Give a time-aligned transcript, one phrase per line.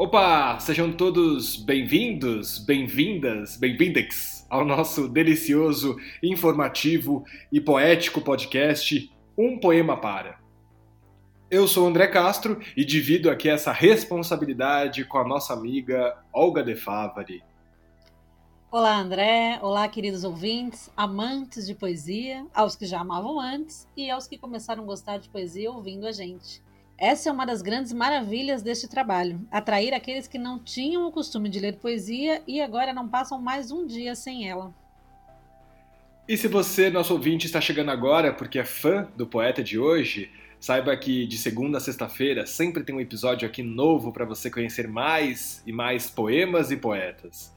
[0.00, 10.00] Opa, sejam todos bem-vindos, bem-vindas, bem-vindex ao nosso delicioso, informativo e poético podcast Um Poema
[10.00, 10.38] Para.
[11.50, 16.76] Eu sou André Castro e divido aqui essa responsabilidade com a nossa amiga Olga De
[16.76, 17.42] Favari.
[18.70, 19.58] Olá, André.
[19.60, 24.84] Olá, queridos ouvintes, amantes de poesia, aos que já amavam antes e aos que começaram
[24.84, 26.62] a gostar de poesia ouvindo a gente.
[26.98, 31.48] Essa é uma das grandes maravilhas deste trabalho: atrair aqueles que não tinham o costume
[31.48, 34.74] de ler poesia e agora não passam mais um dia sem ela.
[36.28, 40.30] E se você, nosso ouvinte, está chegando agora porque é fã do poeta de hoje,
[40.58, 44.88] saiba que de segunda a sexta-feira sempre tem um episódio aqui novo para você conhecer
[44.88, 47.56] mais e mais poemas e poetas.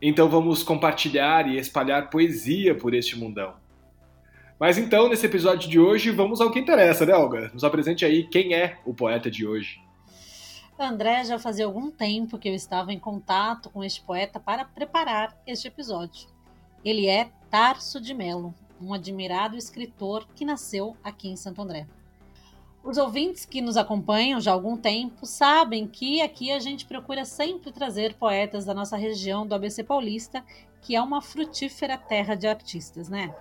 [0.00, 3.54] Então vamos compartilhar e espalhar poesia por este mundão.
[4.60, 7.50] Mas então, nesse episódio de hoje, vamos ao que interessa, né, Olga?
[7.54, 9.80] Nos apresente aí quem é o poeta de hoje.
[10.78, 15.34] André, já fazia algum tempo que eu estava em contato com este poeta para preparar
[15.46, 16.28] este episódio.
[16.84, 21.86] Ele é Tarso de Melo, um admirado escritor que nasceu aqui em Santo André.
[22.84, 27.24] Os ouvintes que nos acompanham já há algum tempo sabem que aqui a gente procura
[27.24, 30.44] sempre trazer poetas da nossa região do ABC Paulista,
[30.82, 33.34] que é uma frutífera terra de artistas, né?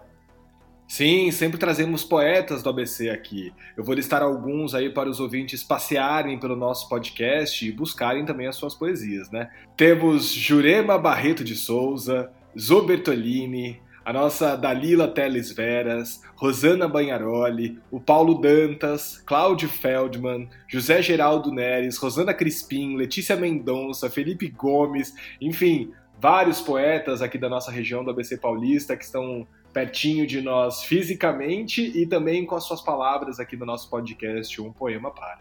[0.90, 3.54] Sim, sempre trazemos poetas do ABC aqui.
[3.78, 8.48] Eu vou listar alguns aí para os ouvintes passearem pelo nosso podcast e buscarem também
[8.48, 9.52] as suas poesias, né?
[9.78, 18.00] Temos Jurema Barreto de Souza, Zô Bertolini, a nossa Dalila Teles Veras, Rosana Banharoli, o
[18.00, 26.60] Paulo Dantas, Cláudio Feldman, José Geraldo Neres, Rosana Crispim, Letícia Mendonça, Felipe Gomes, enfim, vários
[26.60, 32.06] poetas aqui da nossa região do ABC Paulista que estão pertinho de nós fisicamente e
[32.06, 35.40] também com as suas palavras aqui no nosso podcast Um Poema Para.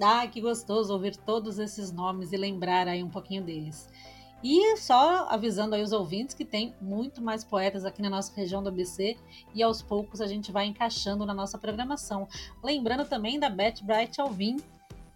[0.00, 3.88] Ah, que gostoso ouvir todos esses nomes e lembrar aí um pouquinho deles.
[4.42, 8.62] E só avisando aí os ouvintes que tem muito mais poetas aqui na nossa região
[8.62, 9.16] do ABC
[9.54, 12.28] e aos poucos a gente vai encaixando na nossa programação.
[12.62, 14.56] Lembrando também da Beth Bright Alvin,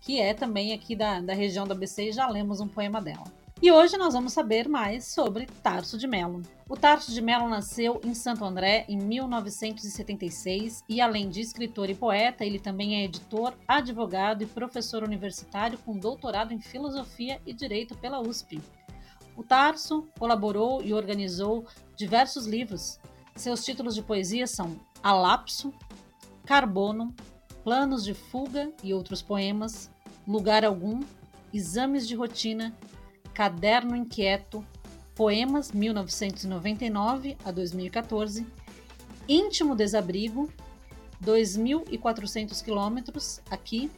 [0.01, 3.25] que é também aqui da, da região do ABC e já lemos um poema dela.
[3.61, 6.43] E hoje nós vamos saber mais sobre Tarso de Melo.
[6.69, 11.95] O Tarso de Melo nasceu em Santo André em 1976 e, além de escritor e
[11.95, 17.97] poeta, ele também é editor, advogado e professor universitário com doutorado em filosofia e direito
[17.97, 18.61] pela USP.
[19.37, 23.01] O Tarso colaborou e organizou diversos livros.
[23.35, 25.75] Seus títulos de poesia são Alapso,
[26.47, 27.13] Carbono,
[27.65, 29.91] Planos de Fuga e outros poemas,
[30.29, 31.01] Lugar Algum,
[31.53, 32.73] Exames de Rotina
[33.39, 34.67] Caderno Inquieto,
[35.15, 38.45] Poemas 1999 a 2014,
[39.29, 40.53] Íntimo Desabrigo,
[41.25, 43.93] 2.400 quilômetros, aqui,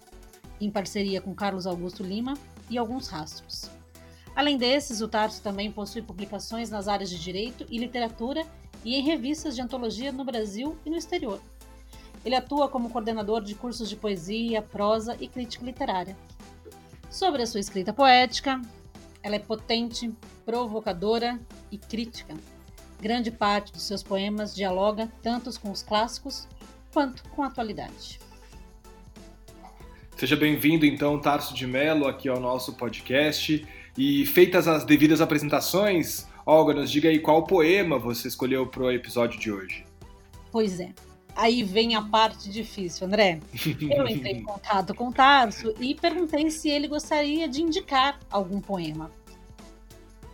[0.61, 2.34] em parceria com Carlos Augusto Lima,
[2.69, 3.71] e alguns rastros.
[4.37, 8.45] Além desses, o Tarso também possui publicações nas áreas de direito e literatura
[8.84, 11.41] e em revistas de antologia no Brasil e no exterior.
[12.27, 16.15] Ele atua como coordenador de cursos de poesia, prosa e crítica literária.
[17.09, 18.61] Sobre a sua escrita poética,
[19.23, 20.13] ela é potente,
[20.45, 22.35] provocadora e crítica.
[23.01, 26.47] Grande parte dos seus poemas dialoga tanto com os clássicos
[26.93, 28.21] quanto com a atualidade.
[30.17, 33.67] Seja bem-vindo, então, Tarso de Mello, aqui ao nosso podcast.
[33.97, 38.91] E feitas as devidas apresentações, Olga, nos diga aí qual poema você escolheu para o
[38.91, 39.85] episódio de hoje.
[40.53, 40.93] Pois é,
[41.41, 43.41] aí vem a parte difícil, André.
[43.81, 48.61] Eu entrei em contato com o Tarso e perguntei se ele gostaria de indicar algum
[48.61, 49.11] poema.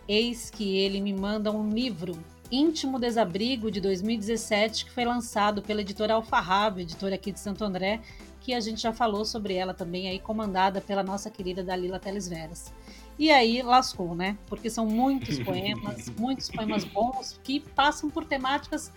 [0.07, 2.17] Eis que ele me manda um livro,
[2.51, 8.01] Íntimo Desabrigo, de 2017, que foi lançado pela editora Alfarrabo, editora aqui de Santo André,
[8.41, 12.27] que a gente já falou sobre ela também, aí comandada pela nossa querida Dalila Teles
[12.27, 12.71] Veras.
[13.19, 14.37] E aí lascou, né?
[14.47, 18.91] Porque são muitos poemas, muitos poemas bons que passam por temáticas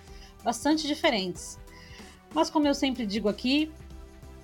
[0.44, 1.58] bastante diferentes.
[2.34, 3.70] Mas como eu sempre digo aqui,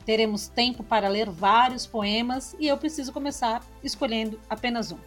[0.04, 4.98] teremos tempo para ler vários poemas e eu preciso começar escolhendo apenas um.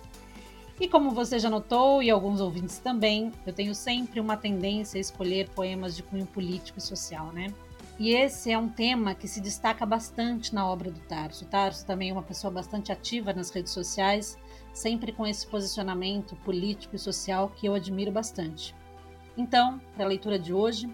[0.79, 5.01] E como você já notou, e alguns ouvintes também, eu tenho sempre uma tendência a
[5.01, 7.53] escolher poemas de cunho político e social, né?
[7.99, 11.43] E esse é um tema que se destaca bastante na obra do Tarso.
[11.43, 14.37] O Tarso também é uma pessoa bastante ativa nas redes sociais,
[14.73, 18.73] sempre com esse posicionamento político e social que eu admiro bastante.
[19.35, 20.89] Então, para a leitura de hoje,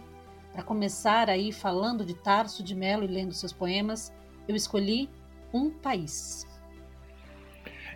[0.55, 4.13] para começar aí falando de Tarso de Melo e lendo seus poemas,
[4.47, 5.09] eu escolhi
[5.53, 6.47] Um País.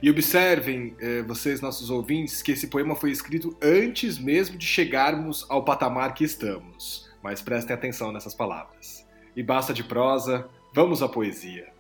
[0.04, 5.46] E observem, eh, vocês, nossos ouvintes, que esse poema foi escrito antes mesmo de chegarmos
[5.50, 7.10] ao patamar que estamos.
[7.24, 9.08] Mas prestem atenção nessas palavras.
[9.36, 11.72] E basta de prosa, vamos à poesia.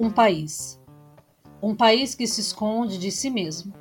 [0.00, 0.80] Um país.
[1.60, 3.74] Um país que se esconde de si mesmo.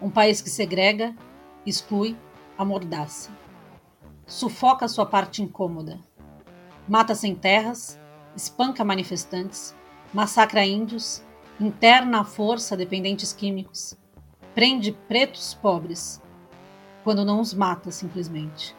[0.00, 1.14] Um país que segrega,
[1.64, 2.18] exclui,
[2.58, 3.30] amordaça.
[4.26, 6.00] Sufoca sua parte incômoda.
[6.88, 8.00] Mata sem terras,
[8.34, 9.76] espanca manifestantes,
[10.12, 11.22] massacra índios,
[11.60, 13.96] interna à força dependentes químicos,
[14.56, 16.20] prende pretos pobres,
[17.04, 18.74] quando não os mata simplesmente.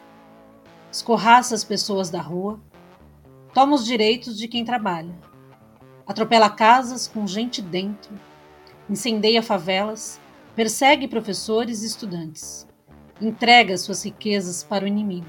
[0.92, 2.60] Escorraça as pessoas da rua,
[3.54, 5.18] toma os direitos de quem trabalha,
[6.06, 8.12] atropela casas com gente dentro,
[8.88, 10.20] incendeia favelas,
[10.54, 12.66] persegue professores e estudantes,
[13.20, 15.26] entrega suas riquezas para o inimigo.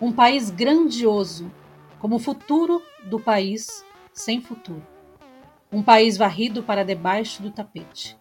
[0.00, 1.50] Um país grandioso,
[1.98, 4.86] como o futuro do país sem futuro.
[5.70, 8.18] Um país varrido para debaixo do tapete.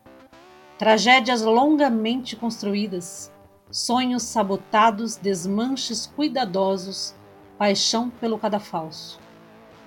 [0.77, 3.31] Tragédias longamente construídas,
[3.69, 7.15] sonhos sabotados, desmanches cuidadosos,
[7.57, 9.19] paixão pelo cadafalso.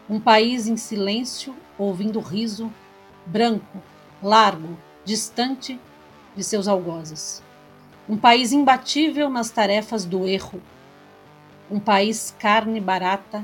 [0.08, 2.70] Um país em silêncio, ouvindo riso,
[3.24, 3.82] branco,
[4.22, 5.80] largo, distante
[6.36, 7.42] de seus algozes.
[8.06, 10.60] Um país imbatível nas tarefas do erro.
[11.70, 13.42] Um país carne barata,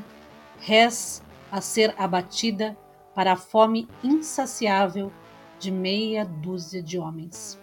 [0.58, 2.76] res a ser abatida
[3.14, 5.10] para a fome insaciável
[5.58, 7.58] de meia dúzia de homens.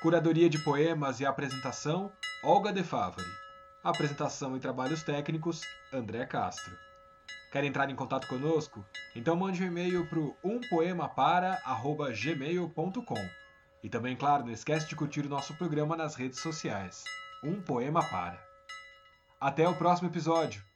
[0.00, 2.12] Curadoria de poemas e apresentação:
[2.44, 3.26] Olga De Favari.
[3.82, 5.62] Apresentação e trabalhos técnicos:
[5.92, 6.78] André Castro.
[7.50, 8.86] Quer entrar em contato conosco?
[9.16, 13.28] Então mande um e-mail para umpoemapara@gmail.com.
[13.82, 17.02] E também, claro, não esquece de curtir o nosso programa nas redes sociais.
[17.42, 18.40] Um Poema Para.
[19.40, 20.67] Até o próximo episódio!